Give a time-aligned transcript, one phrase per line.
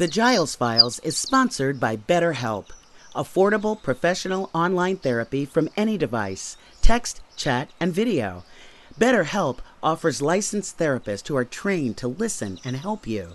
[0.00, 2.70] The Giles Files is sponsored by BetterHelp,
[3.14, 8.44] affordable professional online therapy from any device, text, chat, and video.
[8.98, 13.32] BetterHelp offers licensed therapists who are trained to listen and help you.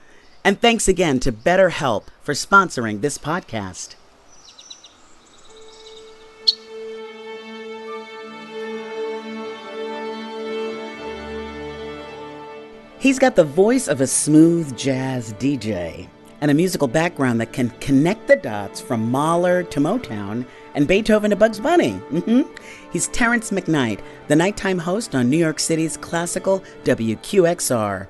[0.46, 3.96] And thanks again to BetterHelp for sponsoring this podcast.
[13.00, 16.08] He's got the voice of a smooth jazz DJ
[16.44, 21.30] and a musical background that can connect the dots from Mahler to Motown and Beethoven
[21.30, 21.94] to Bugs Bunny.
[22.12, 22.42] Mm-hmm.
[22.92, 28.08] He's Terrance McKnight, the nighttime host on New York City's classical WQXR.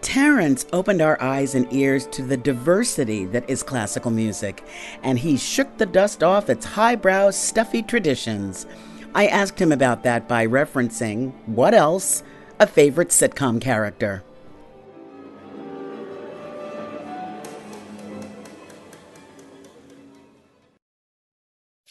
[0.00, 4.64] Terrance opened our eyes and ears to the diversity that is classical music,
[5.02, 8.64] and he shook the dust off its highbrow, stuffy traditions.
[9.14, 12.22] I asked him about that by referencing, what else?
[12.58, 14.22] A favorite sitcom character.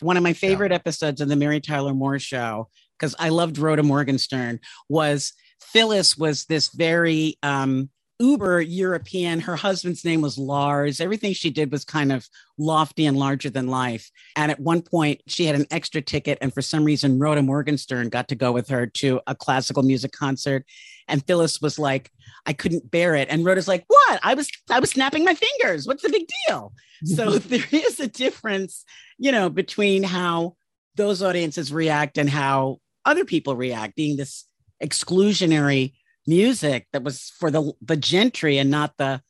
[0.01, 0.75] One of my favorite yeah.
[0.75, 6.45] episodes of the Mary Tyler Moore show, because I loved Rhoda Morgenstern, was Phyllis was
[6.45, 9.39] this very um, uber European.
[9.41, 10.99] Her husband's name was Lars.
[10.99, 14.09] Everything she did was kind of lofty and larger than life.
[14.35, 18.09] And at one point, she had an extra ticket, and for some reason, Rhoda Morgenstern
[18.09, 20.65] got to go with her to a classical music concert.
[21.07, 22.11] And Phyllis was like,
[22.45, 23.29] I couldn't bear it.
[23.29, 24.19] And Rhoda's like, What?
[24.23, 25.87] I was I was snapping my fingers.
[25.87, 26.73] What's the big deal?
[27.03, 28.85] so there is a difference,
[29.17, 30.55] you know, between how
[30.95, 34.45] those audiences react and how other people react, being this
[34.83, 35.93] exclusionary
[36.27, 39.21] music that was for the the gentry and not the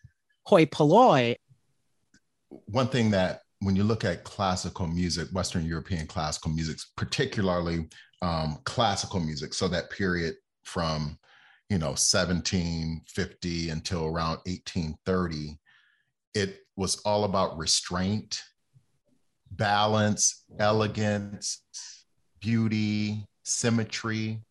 [0.43, 1.35] hoi polloi.
[2.67, 7.87] One thing that when you look at classical music, Western European classical music, particularly
[8.21, 11.17] um, classical music, so that period from
[11.69, 15.57] you know 1750 until around 1830,
[16.33, 18.41] it was all about restraint,
[19.51, 21.63] balance, elegance,
[22.39, 24.41] beauty, symmetry.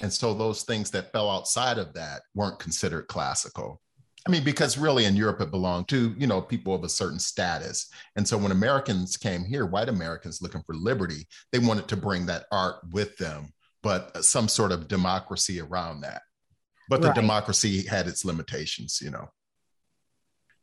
[0.00, 3.80] And so those things that fell outside of that weren't considered classical.
[4.26, 7.18] I mean, because really in Europe it belonged to, you know, people of a certain
[7.18, 7.90] status.
[8.16, 12.24] And so when Americans came here, white Americans looking for liberty, they wanted to bring
[12.26, 13.50] that art with them,
[13.82, 16.22] but some sort of democracy around that.
[16.88, 17.14] But the right.
[17.14, 19.30] democracy had its limitations, you know.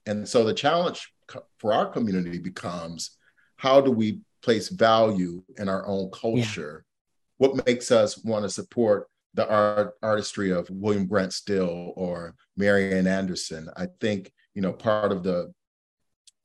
[0.05, 1.11] And so the challenge
[1.59, 3.17] for our community becomes
[3.55, 6.85] how do we place value in our own culture?
[7.39, 7.47] Yeah.
[7.47, 13.07] What makes us want to support the art artistry of William Grant Still or Marian
[13.07, 13.69] Anderson?
[13.75, 15.53] I think, you know, part of the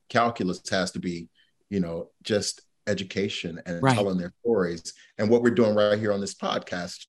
[0.09, 1.27] calculus has to be,
[1.69, 3.95] you know, just education and right.
[3.95, 4.93] telling their stories.
[5.17, 7.05] And what we're doing right here on this podcast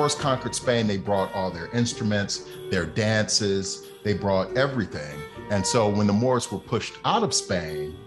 [0.00, 5.20] Moors conquered Spain, they brought all their instruments, their dances, they brought everything.
[5.50, 7.98] And so when the Moors were pushed out of Spain,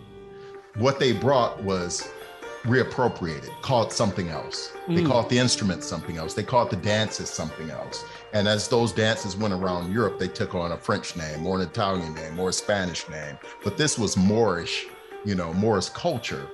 [0.77, 2.09] what they brought was
[2.63, 4.71] reappropriated, called something else.
[4.87, 4.95] Mm.
[4.95, 6.33] They called the instruments something else.
[6.33, 8.03] They called the dances something else.
[8.33, 11.61] And as those dances went around Europe, they took on a French name or an
[11.61, 13.37] Italian name or a Spanish name.
[13.63, 14.87] But this was Moorish,
[15.25, 16.49] you know, Moorish culture.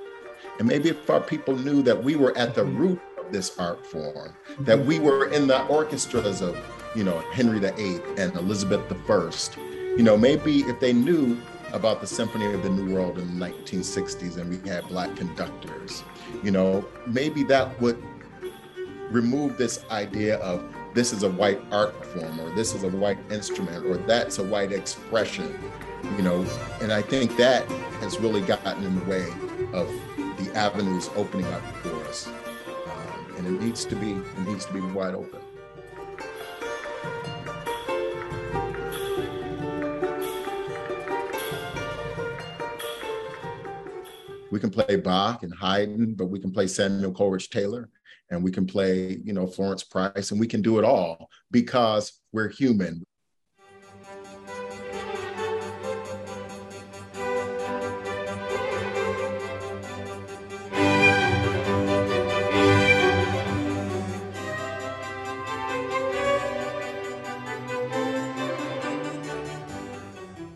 [0.60, 2.78] And maybe if our people knew that we were at the mm-hmm.
[2.78, 6.58] root this art form, that we were in the orchestras of,
[6.96, 9.60] you know, Henry VIII and Elizabeth I.
[9.98, 11.38] You know, maybe if they knew
[11.74, 16.04] about the Symphony of the New World in the 1960s and we had Black conductors,
[16.44, 18.02] you know, maybe that would
[19.12, 23.18] remove this idea of this is a white art form or this is a white
[23.31, 25.58] instrument or that's a white expression,
[26.18, 26.46] you know,
[26.81, 27.70] and I think that
[28.02, 29.26] has really gotten in the way
[29.74, 29.88] of
[30.38, 32.30] the avenues opening up for us
[33.40, 35.40] and it needs to be it needs to be wide open.
[44.52, 47.90] we can play Bach and Haydn, but we can play Samuel Coleridge Taylor
[48.30, 52.20] and we can play, you know, Florence Price and we can do it all because
[52.32, 53.06] we're human.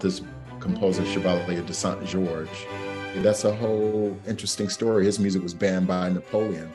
[0.04, 0.22] This
[0.60, 2.66] composer Chevalier de Saint Georges
[3.22, 5.06] that's a whole interesting story.
[5.06, 6.74] His music was banned by Napoleon.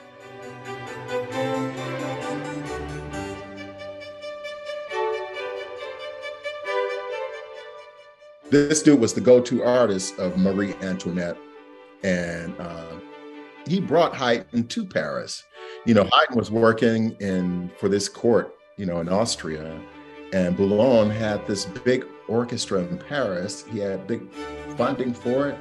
[8.51, 11.37] This dude was the go-to artist of Marie Antoinette,
[12.03, 12.95] and uh,
[13.67, 15.45] he brought Haydn to Paris.
[15.85, 19.79] You know, Haydn was working in for this court, you know, in Austria,
[20.33, 23.65] and Bologne had this big orchestra in Paris.
[23.71, 24.23] He had big
[24.77, 25.59] funding for it,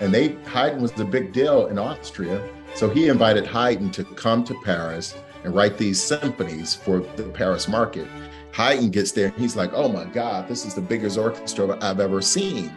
[0.00, 2.42] and they Haydn was the big deal in Austria.
[2.74, 5.14] So he invited Haydn to come to Paris
[5.44, 8.08] and write these symphonies for the Paris market.
[8.52, 12.00] Haydn gets there and he's like, oh my God, this is the biggest orchestra I've
[12.00, 12.72] ever seen.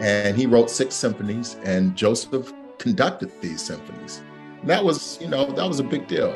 [0.00, 4.22] And he wrote six symphonies, and Joseph conducted these symphonies.
[4.60, 6.34] And that was, you know, that was a big deal.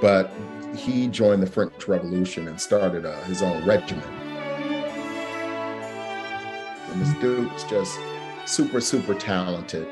[0.00, 0.30] But
[0.76, 4.06] he joined the French Revolution and started uh, his own regiment.
[6.90, 7.98] And this dude was just
[8.46, 9.86] super, super talented.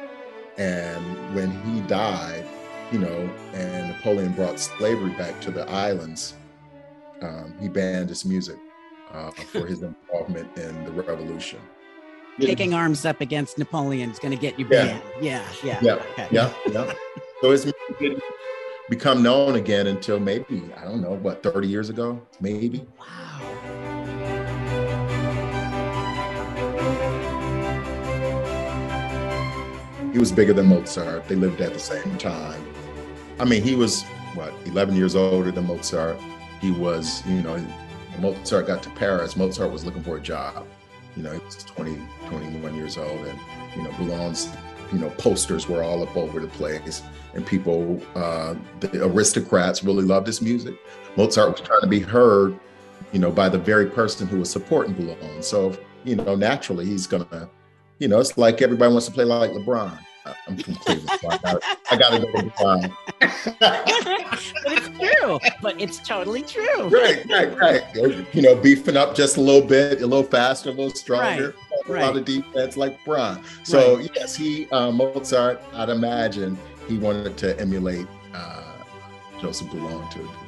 [0.56, 2.46] And when he died,
[2.90, 6.34] you know, and Napoleon brought slavery back to the islands,
[7.22, 8.56] um, he banned his music
[9.12, 9.82] uh, for his
[10.12, 11.60] involvement in the revolution.
[12.40, 15.02] Taking arms up against Napoleon is going to get you banned.
[15.20, 16.28] Yeah, yeah, yeah, okay.
[16.30, 16.92] yeah, yeah.
[17.40, 17.66] So it's
[18.90, 22.86] become known again until maybe I don't know what 30 years ago, maybe.
[22.98, 23.25] Wow.
[30.16, 31.28] He was bigger than Mozart.
[31.28, 32.64] They lived at the same time.
[33.38, 34.02] I mean, he was
[34.32, 36.18] what 11 years older than Mozart.
[36.58, 37.62] He was, you know,
[38.18, 39.36] Mozart got to Paris.
[39.36, 40.66] Mozart was looking for a job.
[41.18, 41.98] You know, he was 20,
[42.28, 43.38] 21 years old, and
[43.76, 44.48] you know, Bologne's,
[44.90, 47.02] you know, posters were all up over the place,
[47.34, 50.76] and people, uh, the aristocrats, really loved his music.
[51.18, 52.58] Mozart was trying to be heard,
[53.12, 55.42] you know, by the very person who was supporting Bologne.
[55.42, 57.50] So, you know, naturally, he's gonna,
[57.98, 60.05] you know, it's like everybody wants to play like LeBron.
[60.46, 62.92] I'm from Cleveland, so I got I got to go to Dubai.
[63.60, 65.38] but it's true.
[65.62, 66.88] But it's totally true.
[66.88, 68.34] Right, right, right.
[68.34, 71.54] You know, beefing up just a little bit, a little faster, a little stronger.
[71.86, 72.02] Right, right.
[72.02, 73.42] A lot of defense like Bron.
[73.62, 74.10] So right.
[74.14, 75.60] yes, he uh, Mozart.
[75.74, 76.58] I'd imagine
[76.88, 78.62] he wanted to emulate uh,
[79.40, 80.45] Joseph Bologne to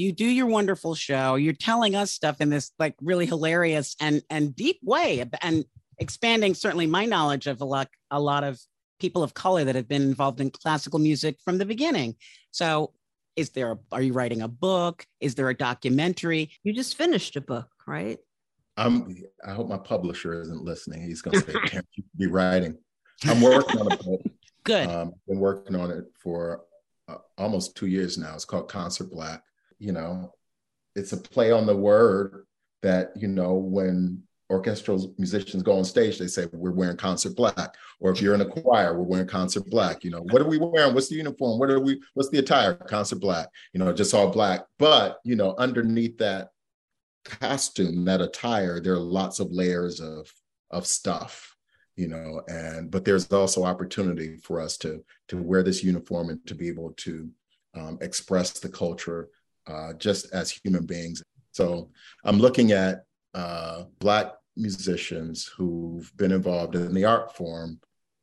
[0.00, 4.22] you do your wonderful show you're telling us stuff in this like really hilarious and
[4.30, 5.64] and deep way and
[5.98, 8.58] expanding certainly my knowledge of a lot a lot of
[8.98, 12.14] people of color that have been involved in classical music from the beginning.
[12.50, 12.92] So
[13.34, 15.06] is there a, are you writing a book?
[15.20, 16.50] Is there a documentary?
[16.62, 18.18] You just finished a book right?
[18.76, 19.14] I'm
[19.46, 21.02] i hope my publisher isn't listening.
[21.02, 22.78] He's going to say can't you be writing.
[23.24, 24.20] I'm working on a book.
[24.64, 24.88] Good.
[24.88, 26.62] Um, i've been working on it for
[27.08, 28.34] uh, almost two years now.
[28.34, 29.42] It's called concert black
[29.80, 30.32] you know,
[30.94, 32.46] it's a play on the word
[32.82, 37.74] that, you know, when orchestral musicians go on stage, they say, we're wearing concert black.
[37.98, 40.04] Or if you're in a choir, we're wearing concert black.
[40.04, 40.94] You know, what are we wearing?
[40.94, 41.58] What's the uniform?
[41.58, 42.74] What are we, what's the attire?
[42.74, 44.62] Concert black, you know, just all black.
[44.78, 46.50] But, you know, underneath that
[47.24, 50.32] costume, that attire, there are lots of layers of
[50.70, 51.56] of stuff,
[51.96, 56.46] you know, and but there's also opportunity for us to to wear this uniform and
[56.46, 57.28] to be able to
[57.74, 59.28] um, express the culture
[59.70, 61.22] uh, just as human beings.
[61.52, 61.90] So
[62.24, 67.80] I'm looking at uh, Black musicians who've been involved in the art form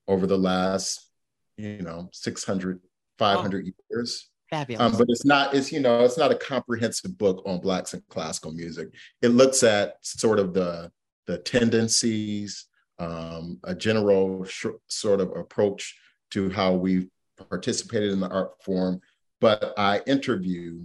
[0.07, 1.09] over the last,
[1.57, 2.79] you know, 600,
[3.17, 4.29] 500 oh, years.
[4.49, 4.81] Fabulous.
[4.81, 8.07] Um, but it's not, it's, you know, it's not a comprehensive book on Blacks and
[8.07, 8.89] classical music.
[9.21, 10.91] It looks at sort of the,
[11.25, 12.67] the tendencies,
[12.99, 15.97] um, a general sh- sort of approach
[16.31, 17.09] to how we've
[17.49, 19.01] participated in the art form.
[19.41, 20.79] But I interview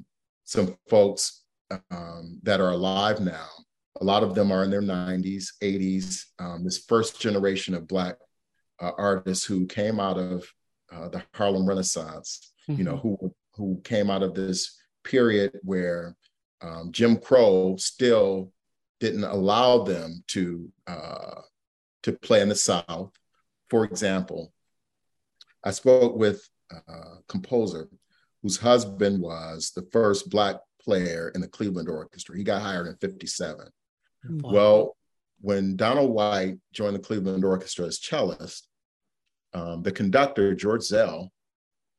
[0.44, 1.44] some folks
[1.90, 3.46] um, that are alive now.
[4.00, 6.24] A lot of them are in their 90s, 80s.
[6.38, 8.16] Um, this first generation of Black
[8.80, 10.44] uh, artists who came out of
[10.92, 12.78] uh, the Harlem Renaissance, mm-hmm.
[12.78, 13.26] you know, mm-hmm.
[13.26, 16.16] who who came out of this period where
[16.62, 18.52] um, Jim Crow still
[18.98, 21.40] didn't allow them to uh,
[22.02, 23.12] to play in the South.
[23.68, 24.52] For example,
[25.64, 27.88] I spoke with a composer
[28.42, 32.36] whose husband was the first Black player in the Cleveland Orchestra.
[32.36, 33.66] He got hired in 57.
[34.28, 34.52] Wow.
[34.52, 34.96] Well,
[35.40, 38.66] when Donald White joined the Cleveland Orchestra as cellist,
[39.54, 41.28] um, the conductor, George Szell,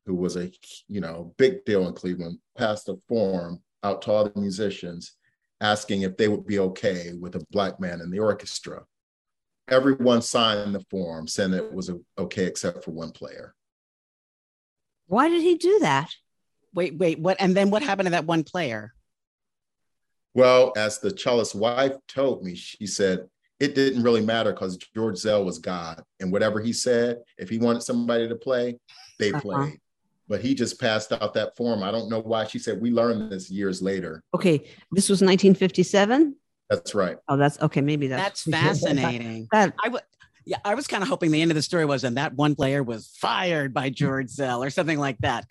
[0.06, 0.50] who was a
[0.88, 5.16] you know big deal in Cleveland, passed a form out to all the musicians
[5.60, 8.82] asking if they would be okay with a black man in the orchestra.
[9.68, 13.54] Everyone signed the form saying it was okay except for one player.
[15.06, 16.14] Why did he do that?
[16.74, 17.36] Wait, wait, what?
[17.40, 18.92] And then what happened to that one player?
[20.34, 23.28] Well, as the cellist's wife told me, she said
[23.60, 26.02] it didn't really matter because George Szell was God.
[26.20, 28.78] And whatever he said, if he wanted somebody to play,
[29.18, 29.40] they uh-huh.
[29.40, 29.80] played.
[30.26, 31.82] But he just passed out that form.
[31.82, 32.46] I don't know why.
[32.46, 34.22] She said we learned this years later.
[34.34, 34.58] Okay.
[34.90, 36.34] This was 1957.
[36.70, 37.18] That's right.
[37.28, 37.82] Oh, that's okay.
[37.82, 39.48] Maybe that's that's fascinating.
[39.52, 40.02] that, I would
[40.46, 42.54] yeah, I was kind of hoping the end of the story was and that one
[42.54, 45.46] player was fired by George Szell or something like that.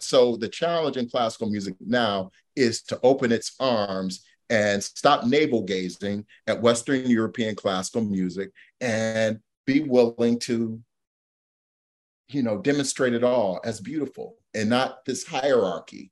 [0.00, 5.62] So the challenge in classical music now is to open its arms and stop navel
[5.62, 10.80] gazing at Western European classical music and be willing to,
[12.28, 16.10] you know, demonstrate it all as beautiful and not this hierarchy.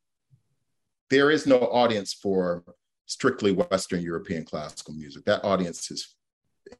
[1.11, 2.65] There is no audience for
[3.07, 5.25] strictly Western European classical music.
[5.25, 6.15] That audience is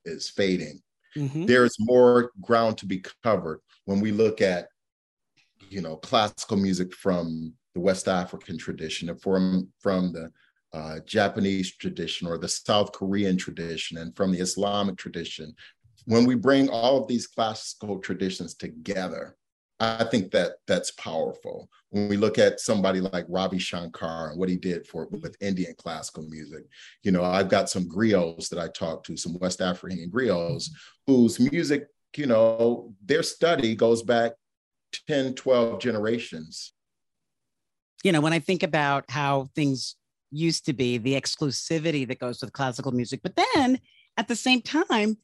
[0.05, 0.81] is fading.
[1.17, 1.47] Mm-hmm.
[1.47, 4.69] There's more ground to be covered when we look at,
[5.73, 10.31] you know, classical music from the West African tradition and from from the
[10.73, 15.55] uh, Japanese tradition or the South Korean tradition and from the Islamic tradition.
[16.07, 19.37] When we bring all of these classical traditions together,
[19.81, 21.69] I think that that's powerful.
[21.91, 25.75] When we look at somebody like Ravi Shankar and what he did for with Indian
[25.79, 26.65] classical music,
[27.03, 30.69] you know, I've got some griots that I talked to, some West African griots
[31.07, 31.87] whose music,
[32.17, 34.33] you know, their study goes back
[35.07, 36.73] 10, 12 generations.
[38.05, 39.97] You know, when I think about how things
[40.31, 43.21] used to be, the exclusivity that goes with classical music.
[43.23, 43.79] But then
[44.17, 45.19] at the same time,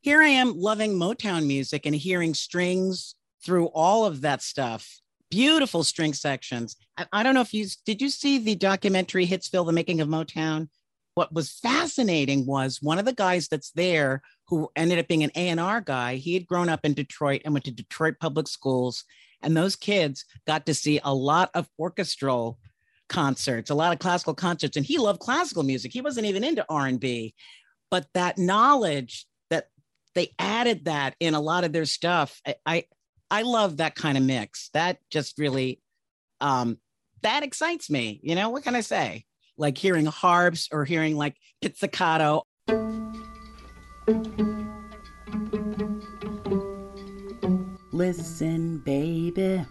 [0.00, 3.14] here I am loving Motown music and hearing strings
[3.44, 5.00] through all of that stuff.
[5.30, 6.76] Beautiful string sections.
[6.96, 10.08] I, I don't know if you did you see the documentary Hitsville, the making of
[10.08, 10.68] Motown?
[11.14, 15.30] What was fascinating was one of the guys that's there who ended up being an
[15.36, 16.16] A&R guy.
[16.16, 19.04] He had grown up in Detroit and went to Detroit public schools.
[19.42, 22.58] And those kids got to see a lot of orchestral
[23.08, 25.92] concerts, a lot of classical concerts, and he loved classical music.
[25.92, 27.34] He wasn't even into R&B,
[27.90, 29.68] but that knowledge that
[30.14, 32.84] they added that in a lot of their stuff, I I,
[33.30, 34.70] I love that kind of mix.
[34.74, 35.80] That just really
[36.40, 36.78] um
[37.22, 38.20] that excites me.
[38.22, 39.24] You know, what can I say?
[39.56, 42.44] Like hearing harps or hearing like pizzicato.
[47.92, 49.64] Listen, baby.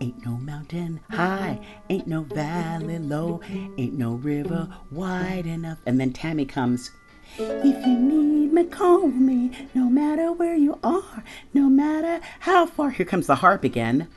[0.00, 3.40] Ain't no mountain high, ain't no valley low,
[3.78, 5.78] ain't no river wide enough.
[5.86, 6.90] And then Tammi comes.
[7.38, 12.90] If you need me, call me, no matter where you are, no matter how far.
[12.90, 14.08] Here comes the harp again.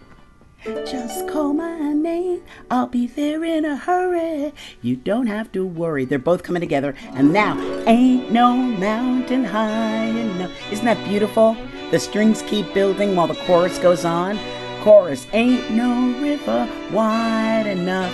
[0.63, 2.41] Just call my name,
[2.71, 4.53] I'll be there in a hurry.
[4.81, 6.05] You don't have to worry.
[6.05, 6.95] They're both coming together.
[7.13, 10.51] And now, ain't no mountain high enough.
[10.71, 11.57] Isn't that beautiful?
[11.91, 14.39] The strings keep building while the chorus goes on
[14.83, 18.11] chorus Ain't no river wide enough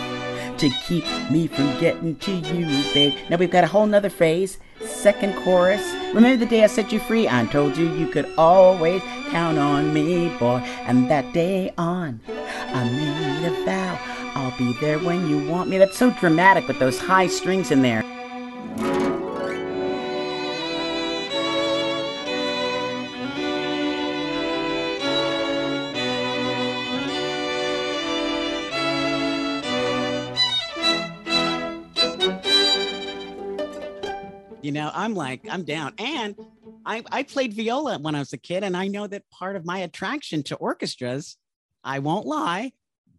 [0.60, 3.16] to keep me from getting to you, babe.
[3.30, 4.60] Now we've got a whole nother phrase.
[4.86, 5.82] Second chorus.
[6.14, 7.28] Remember the day I set you free?
[7.28, 10.58] I told you you could always count on me, boy.
[10.86, 14.00] And that day on, I made a vow.
[14.36, 15.78] I'll be there when you want me.
[15.78, 18.04] That's so dramatic with those high strings in there.
[35.10, 35.94] I'm like, I'm down.
[35.98, 36.36] And
[36.86, 39.66] I, I played viola when I was a kid, and I know that part of
[39.66, 41.36] my attraction to orchestras,
[41.84, 42.74] I won't lie,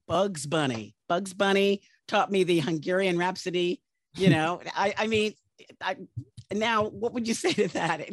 [0.06, 0.94] Bugs Bunny.
[1.08, 3.82] Bugs Bunny taught me the Hungarian Rhapsody.
[4.14, 5.34] You know, I, I mean,
[5.80, 5.96] I,
[6.52, 8.08] now what would you say to that?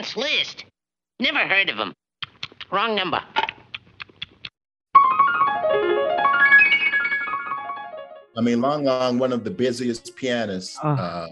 [0.00, 0.64] Liszt.
[1.20, 1.92] Never heard of him.
[2.70, 3.20] Wrong number.
[8.34, 10.88] I mean, Lang Lang, one of the busiest pianists Oh.
[10.88, 11.28] uh,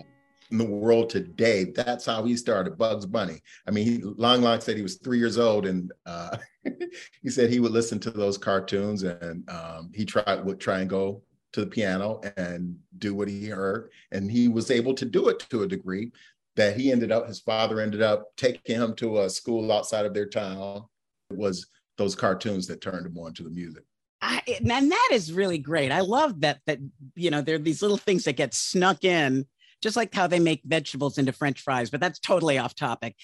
[0.50, 1.64] in the world today.
[1.64, 3.40] That's how he started Bugs Bunny.
[3.66, 6.36] I mean, he, Lang Lang said he was three years old, and uh,
[7.22, 10.90] he said he would listen to those cartoons, and um, he tried would try and
[10.90, 15.28] go to the piano and do what he heard, and he was able to do
[15.28, 16.12] it to a degree
[16.60, 17.26] that he ended up.
[17.26, 20.84] His father ended up taking him to a school outside of their town.
[21.30, 23.84] It was those cartoons that turned him on to the music.
[24.20, 25.90] I, and that is really great.
[25.90, 26.78] I love that that
[27.14, 29.46] you know there are these little things that get snuck in,
[29.80, 31.88] just like how they make vegetables into French fries.
[31.88, 33.16] But that's totally off topic.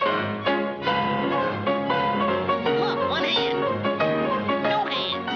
[0.00, 0.06] Look,
[3.10, 3.60] one hand.
[4.62, 5.28] No hands.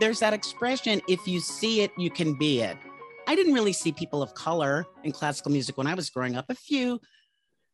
[0.00, 2.78] There's that expression: if you see it, you can be it.
[3.26, 6.46] I didn't really see people of color in classical music when I was growing up.
[6.48, 7.00] A few,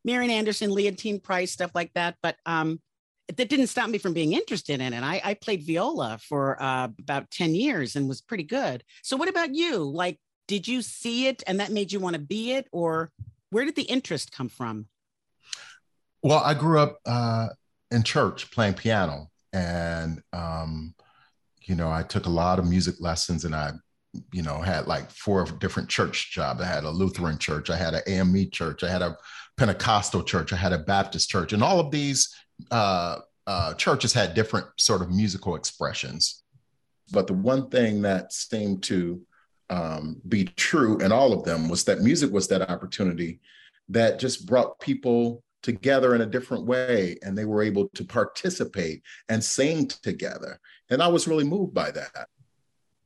[0.03, 2.15] Marian Anderson, Leontyne Price, stuff like that.
[2.23, 2.79] But um,
[3.27, 5.03] that didn't stop me from being interested in it.
[5.03, 8.83] I, I played viola for uh, about 10 years and was pretty good.
[9.01, 9.83] So, what about you?
[9.83, 12.67] Like, did you see it and that made you want to be it?
[12.71, 13.11] Or
[13.49, 14.87] where did the interest come from?
[16.21, 17.49] Well, I grew up uh,
[17.91, 20.95] in church playing piano, and um,
[21.61, 23.71] you know, I took a lot of music lessons, and I,
[24.31, 26.61] you know, had like four different church jobs.
[26.61, 29.17] I had a Lutheran church, I had an AME church, I had a
[29.57, 32.33] Pentecostal church, I had a Baptist church, and all of these
[32.71, 36.43] uh, uh, churches had different sort of musical expressions.
[37.11, 39.21] But the one thing that seemed to
[39.69, 43.39] um, be true in all of them was that music was that opportunity
[43.89, 49.01] that just brought people together in a different way and they were able to participate
[49.29, 52.27] and sing together and i was really moved by that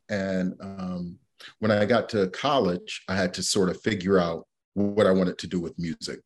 [0.09, 1.17] and um,
[1.59, 5.37] when i got to college i had to sort of figure out what i wanted
[5.37, 6.19] to do with music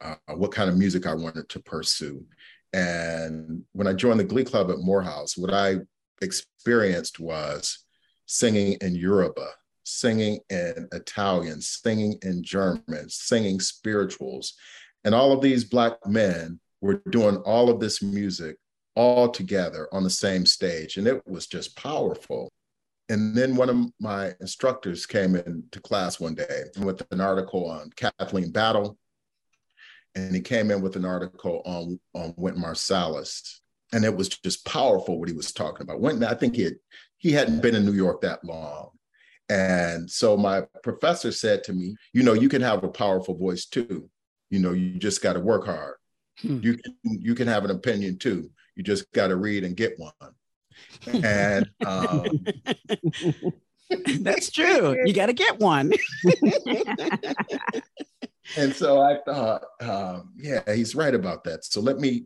[0.00, 2.24] uh, what kind of music i wanted to pursue
[2.72, 5.76] and when i joined the glee club at morehouse what i
[6.22, 7.84] experienced was
[8.26, 9.48] singing in yoruba
[9.84, 14.54] singing in italian singing in german singing spirituals
[15.04, 18.56] and all of these Black men were doing all of this music
[18.96, 20.96] all together on the same stage.
[20.96, 22.50] And it was just powerful.
[23.10, 27.90] And then one of my instructors came into class one day with an article on
[27.96, 28.96] Kathleen Battle.
[30.14, 33.60] And he came in with an article on, on Wynton Marsalis.
[33.92, 36.00] And it was just powerful what he was talking about.
[36.00, 36.76] Wynton, I think he, had,
[37.18, 38.90] he hadn't been in New York that long.
[39.48, 43.66] And so my professor said to me, you know, you can have a powerful voice
[43.66, 44.08] too
[44.50, 45.94] you know you just got to work hard
[46.38, 46.60] Hmm.
[46.62, 49.98] you can you can have an opinion too you just got to read and get
[49.98, 50.12] one
[51.06, 52.24] and um,
[54.20, 54.96] That's true.
[55.04, 55.92] You got to get one.
[58.56, 62.24] and so i thought um, yeah he's right about that so let me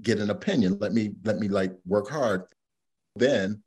[0.00, 2.44] get an opinion let me let me like work hard
[3.16, 3.60] then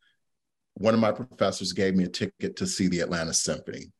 [0.75, 3.91] one of my professors gave me a ticket to see the atlanta symphony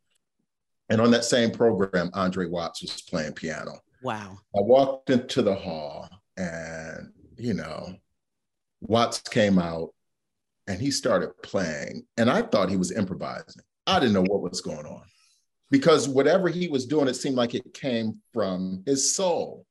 [0.89, 3.73] and on that same program andre watts was playing piano
[4.03, 4.37] Wow.
[4.55, 7.95] I walked into the hall and, you know,
[8.81, 9.93] Watts came out
[10.67, 12.05] and he started playing.
[12.17, 13.63] And I thought he was improvising.
[13.85, 15.03] I didn't know what was going on
[15.69, 19.65] because whatever he was doing, it seemed like it came from his soul.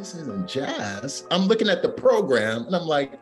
[0.00, 1.26] This isn't jazz.
[1.30, 3.20] I'm looking at the program and I'm like,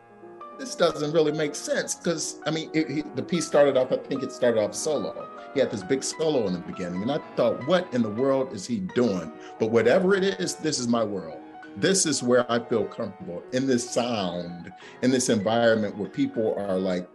[0.57, 3.91] this doesn't really make sense because I mean, it, he, the piece started off.
[3.91, 5.29] I think it started off solo.
[5.53, 8.53] He had this big solo in the beginning, and I thought, what in the world
[8.53, 9.31] is he doing?
[9.59, 11.39] But whatever it is, this is my world.
[11.75, 16.77] This is where I feel comfortable in this sound, in this environment where people are
[16.77, 17.09] like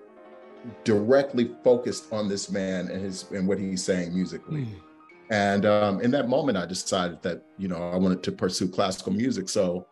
[0.82, 4.64] directly focused on this man and his and what he's saying musically.
[4.64, 4.93] Hmm.
[5.30, 9.12] And um, in that moment, I decided that you know I wanted to pursue classical
[9.12, 9.86] music, so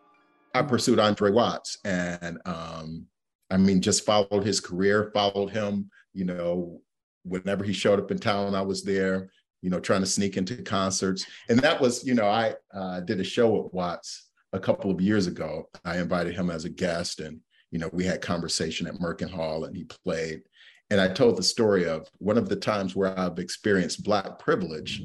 [0.53, 3.07] I pursued Andre Watts, and um,
[3.49, 5.89] I mean, just followed his career, followed him.
[6.13, 6.81] You know,
[7.23, 9.29] whenever he showed up in town, I was there.
[9.61, 13.19] You know, trying to sneak into concerts, and that was, you know, I uh, did
[13.21, 15.69] a show with Watts a couple of years ago.
[15.85, 17.39] I invited him as a guest, and
[17.71, 20.43] you know, we had conversation at Merkin Hall, and he played.
[20.89, 25.01] And I told the story of one of the times where I've experienced Black privilege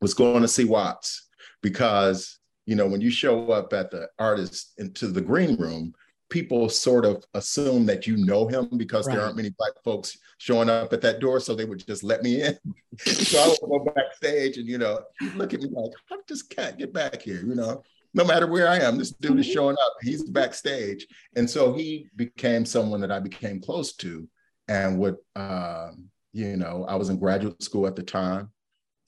[0.00, 1.28] was going to see Watts
[1.62, 5.94] because, you know, when you show up at the artist into the green room,
[6.34, 9.14] people sort of assume that you know him because Right.
[9.14, 12.22] there aren't many black folks showing up at that door, so they would just let
[12.22, 12.58] me in.
[12.98, 15.00] so I would go backstage, and you know,
[15.36, 17.82] look at me like, "I just can't get back here," you know.
[18.14, 19.54] No matter where I am, this dude is mm-hmm.
[19.54, 19.94] showing up.
[20.02, 24.28] He's backstage, and so he became someone that I became close to,
[24.68, 28.50] and would, um, you know, I was in graduate school at the time,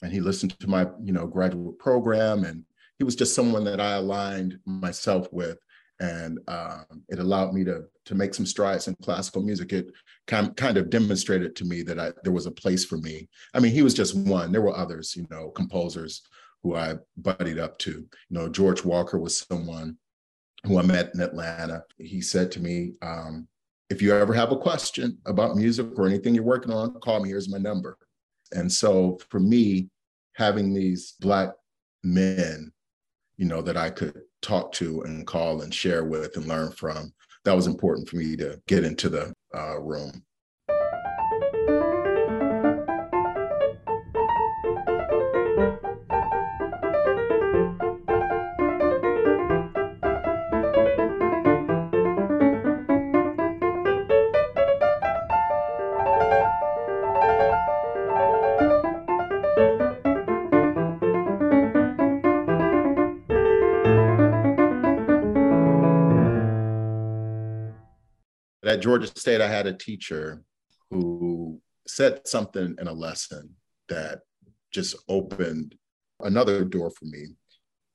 [0.03, 2.65] and he listened to my, you know, graduate program, and
[2.99, 5.59] he was just someone that I aligned myself with
[6.01, 9.73] and um, it allowed me to to make some strides in classical music.
[9.73, 9.91] It
[10.27, 13.29] kind kind of demonstrated to me that I, there was a place for me.
[13.55, 14.53] I mean, he was just one.
[14.53, 16.23] There were others, you know, composers
[16.63, 17.91] who I buddied up to.
[17.91, 19.97] You know, George Walker was someone
[20.65, 21.85] who I met in Atlanta.
[21.99, 23.49] He said to me, um,
[23.91, 27.29] "If you ever have a question about music or anything you're working on, call me.
[27.29, 27.99] Here's my number."
[28.53, 29.89] And so for me,
[30.35, 31.51] having these black
[32.05, 32.73] men
[33.37, 37.13] you know, that I could talk to and call and share with and learn from.
[37.45, 40.25] That was important for me to get into the uh, room.
[68.67, 70.43] At Georgia State, I had a teacher
[70.91, 73.55] who said something in a lesson
[73.89, 74.23] that
[74.73, 75.77] just opened
[76.21, 77.29] another door for me.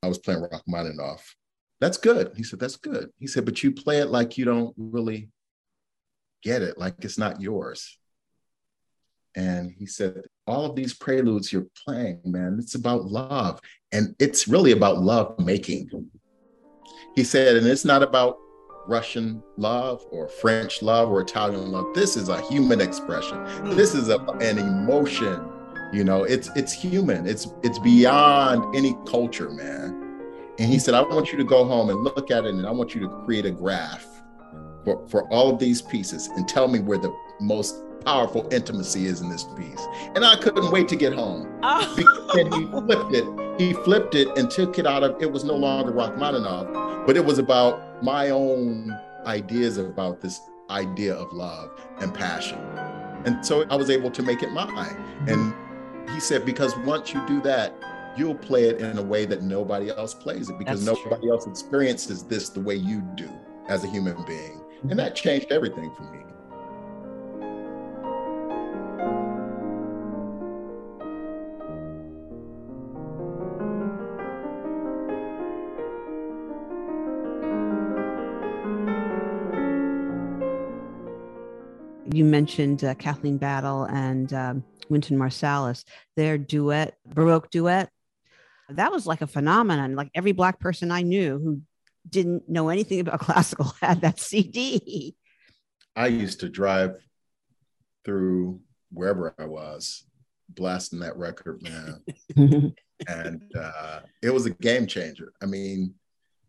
[0.02, 1.36] I was playing Rachmaninoff.
[1.80, 2.32] That's good.
[2.36, 3.10] He said, That's good.
[3.18, 5.28] He said, But you play it like you don't really
[6.42, 7.98] get it, like it's not yours.
[9.36, 13.60] And he said, All of these preludes you're playing, man, it's about love.
[13.92, 15.90] And it's really about love making.
[17.14, 18.38] He said, And it's not about
[18.86, 21.86] Russian love or French love or Italian love.
[21.94, 23.38] This is a human expression.
[23.38, 23.76] Hmm.
[23.76, 25.48] This is a, an emotion.
[25.92, 27.26] You know, it's it's human.
[27.26, 30.20] It's it's beyond any culture, man.
[30.58, 32.70] And he said, I want you to go home and look at it, and I
[32.70, 34.06] want you to create a graph
[34.84, 39.20] for, for all of these pieces and tell me where the most powerful intimacy is
[39.20, 39.86] in this piece.
[40.14, 41.48] And I couldn't wait to get home.
[41.64, 41.94] Oh.
[41.96, 43.60] Because he flipped it.
[43.60, 47.24] He flipped it and took it out of it was no longer Rachmaninoff, but it
[47.24, 52.58] was about my own ideas about this idea of love and passion.
[53.24, 54.66] And so I was able to make it mine.
[54.66, 55.28] Mm-hmm.
[55.28, 57.74] And he said, because once you do that,
[58.16, 61.46] you'll play it in a way that nobody else plays it because That's nobody else
[61.46, 63.30] experiences this the way you do
[63.68, 64.60] as a human being.
[64.82, 64.96] And mm-hmm.
[64.98, 66.18] that changed everything for me.
[82.12, 87.88] You mentioned uh, Kathleen Battle and um, Wynton Marsalis, their duet, Baroque duet.
[88.68, 89.96] That was like a phenomenon.
[89.96, 91.62] Like every Black person I knew who
[92.08, 95.14] didn't know anything about classical had that CD.
[95.96, 96.96] I used to drive
[98.04, 100.04] through wherever I was,
[100.50, 102.02] blasting that record, man.
[103.08, 105.32] and uh, it was a game changer.
[105.42, 105.94] I mean,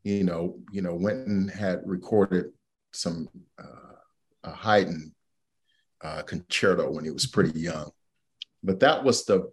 [0.03, 2.51] you know, you know, Wynton had recorded
[2.91, 3.95] some uh,
[4.43, 5.13] a Haydn
[6.03, 7.91] uh, concerto when he was pretty young,
[8.63, 9.51] but that was the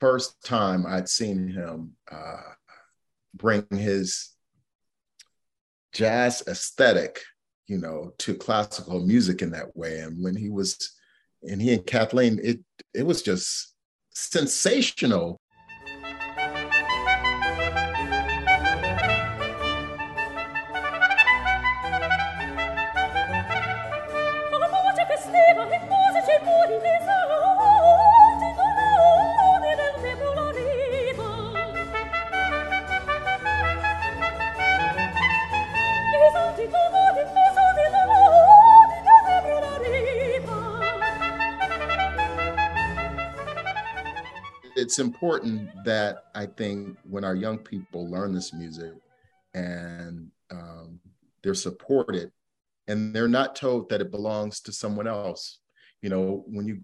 [0.00, 2.42] first time I'd seen him uh,
[3.34, 4.30] bring his
[5.92, 7.22] jazz aesthetic,
[7.66, 10.00] you know, to classical music in that way.
[10.00, 10.92] And when he was,
[11.42, 12.60] and he and Kathleen, it
[12.94, 13.74] it was just
[14.10, 15.40] sensational.
[44.76, 48.92] It's important that I think when our young people learn this music
[49.54, 51.00] and um,
[51.42, 52.30] they're supported
[52.86, 55.60] and they're not told that it belongs to someone else.
[56.02, 56.82] You know, when you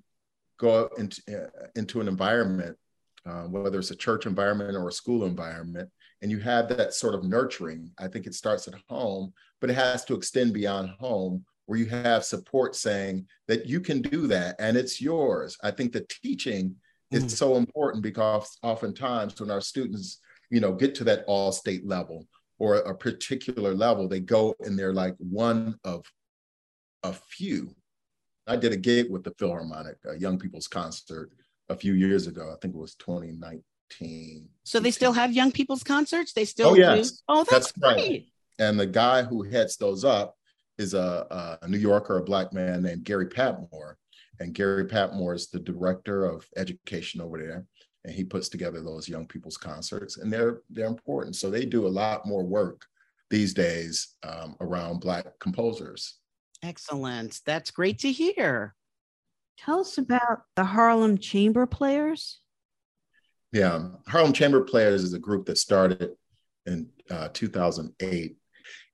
[0.58, 2.78] go into, uh, into an environment,
[3.26, 5.90] uh, whether it's a church environment or a school environment,
[6.22, 9.74] and you have that sort of nurturing, I think it starts at home, but it
[9.74, 14.56] has to extend beyond home where you have support saying that you can do that
[14.58, 15.58] and it's yours.
[15.62, 16.76] I think the teaching
[17.12, 17.24] Mm.
[17.26, 20.18] is so important because oftentimes when our students,
[20.50, 22.26] you know, get to that all state level,
[22.58, 26.04] or a particular level, they go and they're like one of
[27.02, 27.74] a few.
[28.46, 31.30] I did a gig with the Philharmonic, a young people's concert
[31.68, 32.52] a few years ago.
[32.52, 34.48] I think it was 2019.
[34.64, 36.32] So they still have young people's concerts.
[36.32, 37.10] They still Oh, yes.
[37.12, 37.16] do.
[37.28, 37.94] Oh, that's, That's right.
[37.96, 38.28] great.
[38.58, 40.36] and the guy who heads those up
[40.78, 43.94] is a, a New Yorker, a black man named Gary Padmore.
[44.42, 47.64] And Gary Padmore is the director of education over there,
[48.04, 51.36] and he puts together those young people's concerts, and they're they're important.
[51.36, 52.84] So they do a lot more work
[53.30, 56.18] these days um, around black composers.
[56.60, 57.40] Excellent.
[57.46, 58.74] That's great to hear.
[59.58, 62.40] Tell us about the Harlem Chamber Players.
[63.52, 66.10] Yeah, Harlem Chamber Players is a group that started
[66.66, 68.36] in uh, 2008,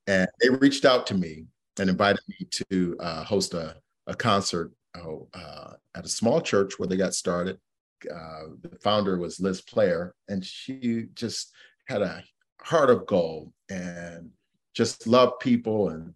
[0.09, 1.47] and they reached out to me
[1.81, 6.89] and invited me to uh, host a, a concert uh, at a small church where
[6.89, 7.59] they got started.
[8.05, 11.53] Uh, the founder was Liz Player, and she just
[11.87, 12.23] had a
[12.61, 14.31] heart of gold and
[14.75, 16.15] just loved people, and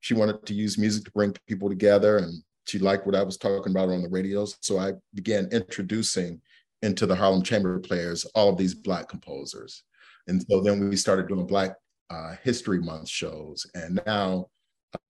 [0.00, 3.36] she wanted to use music to bring people together, and she liked what I was
[3.36, 4.56] talking about on the radios.
[4.60, 6.40] So I began introducing
[6.82, 9.82] into the Harlem Chamber Players all of these Black composers.
[10.28, 11.76] And so then we started doing Black
[12.10, 13.66] uh, History Month shows.
[13.74, 14.46] And now,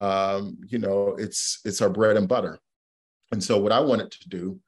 [0.01, 2.59] um, you know, it's it's our bread and butter.
[3.33, 4.61] And so what I wanted to do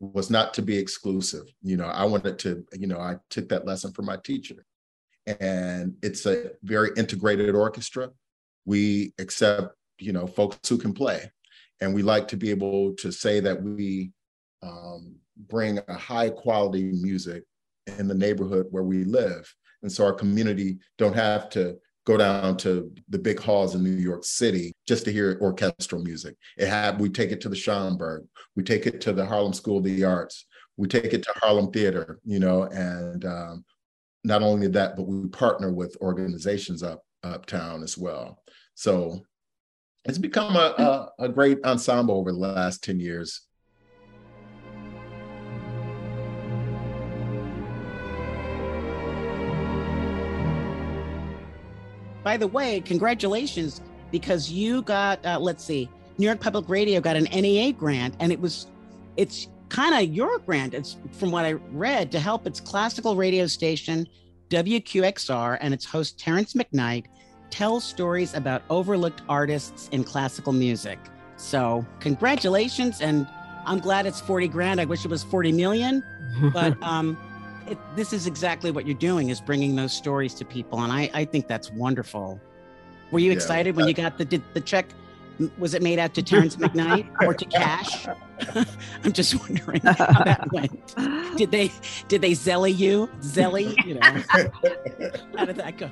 [0.00, 1.44] was not to be exclusive.
[1.62, 4.64] You know, I wanted to, you know, I took that lesson from my teacher.
[5.26, 8.10] And it's a very integrated orchestra.
[8.64, 11.30] We accept, you know, folks who can play.
[11.80, 14.12] And we like to be able to say that we
[14.62, 15.16] um,
[15.48, 17.44] bring a high quality music
[17.98, 19.52] in the neighborhood where we live.
[19.82, 21.76] And so our community don't have to
[22.10, 26.34] go down to the big halls in New York City just to hear orchestral music.
[26.58, 29.78] It had we take it to the Schomburg, we take it to the Harlem School
[29.78, 30.46] of the Arts,
[30.76, 33.64] we take it to Harlem Theater, you know, and um,
[34.24, 38.42] not only that, but we partner with organizations up uptown as well.
[38.74, 39.20] So
[40.04, 43.42] it's become a, a, a great ensemble over the last 10 years.
[52.30, 53.80] By the way, congratulations
[54.12, 58.30] because you got uh, let's see, New York Public Radio got an NEA grant, and
[58.30, 58.68] it was
[59.16, 60.72] it's kind of your grant.
[60.72, 64.06] It's from what I read to help its classical radio station
[64.48, 67.06] WQXR and its host Terrance McKnight
[67.50, 71.00] tell stories about overlooked artists in classical music.
[71.36, 73.26] So congratulations, and
[73.66, 74.80] I'm glad it's 40 grand.
[74.80, 76.00] I wish it was 40 million,
[76.52, 77.18] but um,
[77.70, 81.10] it, this is exactly what you're doing is bringing those stories to people, and I,
[81.14, 82.40] I think that's wonderful.
[83.10, 84.86] Were you Yeah, excited when you got the did the check?
[85.58, 88.06] Was it made out to Terrance McKnight or to Cash?
[89.04, 90.94] I'm just wondering how that went.
[91.36, 91.72] Did they
[92.08, 93.08] did they zelly you?
[93.20, 94.00] Zelly, you know,
[95.36, 95.90] how did that go?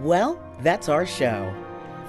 [0.00, 1.52] Well, that's our show.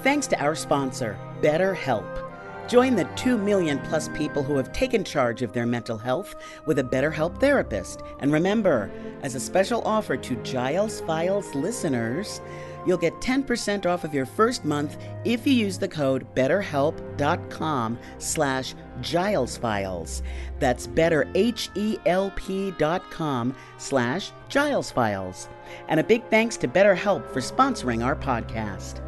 [0.03, 2.29] Thanks to our sponsor, BetterHelp.
[2.67, 6.35] Join the 2 million plus people who have taken charge of their mental health
[6.65, 8.01] with a BetterHelp therapist.
[8.19, 12.41] And remember, as a special offer to Giles Files listeners,
[12.85, 18.75] you'll get 10% off of your first month if you use the code betterhelp.com slash
[18.99, 20.21] gilesfiles.
[20.59, 25.47] That's betterhelp.com slash gilesfiles.
[25.87, 28.99] And a big thanks to BetterHelp for sponsoring our podcast.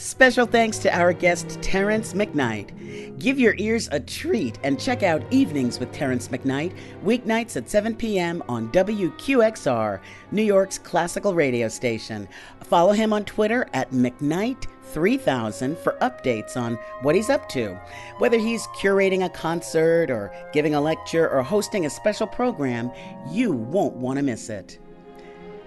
[0.00, 3.18] Special thanks to our guest, Terrance McKnight.
[3.18, 7.94] Give your ears a treat and check out Evenings with Terrance McKnight, weeknights at 7
[7.94, 8.42] p.m.
[8.48, 10.00] on WQXR,
[10.32, 12.26] New York's classical radio station.
[12.62, 17.78] Follow him on Twitter at McKnight3000 for updates on what he's up to.
[18.16, 22.90] Whether he's curating a concert or giving a lecture or hosting a special program,
[23.28, 24.78] you won't want to miss it.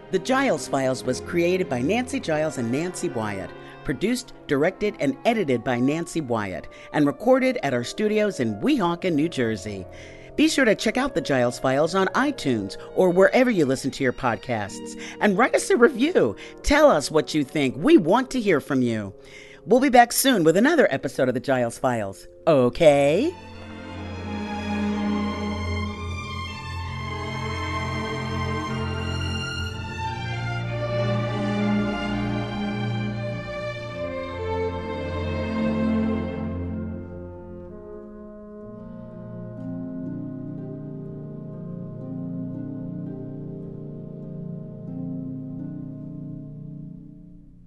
[0.09, 3.51] The Giles Files was created by Nancy Giles and Nancy Wyatt,
[3.83, 9.29] produced, directed, and edited by Nancy Wyatt, and recorded at our studios in Weehawken, New
[9.29, 9.85] Jersey.
[10.35, 14.03] Be sure to check out the Giles Files on iTunes or wherever you listen to
[14.03, 16.35] your podcasts, and write us a review.
[16.63, 17.75] Tell us what you think.
[17.77, 19.13] We want to hear from you.
[19.65, 22.27] We'll be back soon with another episode of the Giles Files.
[22.47, 23.33] Okay?